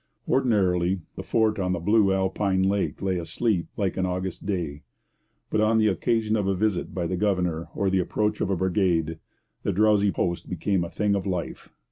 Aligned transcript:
Ordinarily, 0.27 1.01
the 1.15 1.21
fort 1.21 1.59
on 1.59 1.73
the 1.73 1.79
blue 1.79 2.11
alpine 2.11 2.63
lake 2.63 3.03
lay 3.03 3.19
asleep 3.19 3.67
like 3.77 3.97
an 3.97 4.05
August 4.07 4.47
day; 4.47 4.81
but 5.51 5.61
on 5.61 5.77
the 5.77 5.89
occasion 5.89 6.35
of 6.35 6.47
a 6.47 6.55
visit 6.55 6.91
by 6.91 7.05
the 7.05 7.15
governor 7.15 7.67
or 7.75 7.91
the 7.91 7.99
approach 7.99 8.41
of 8.41 8.49
a 8.49 8.57
brigade, 8.57 9.19
the 9.61 9.71
drowsy 9.71 10.09
post 10.11 10.49
became 10.49 10.83
a 10.83 10.89
thing 10.89 11.13
of 11.13 11.27
life. 11.27 11.69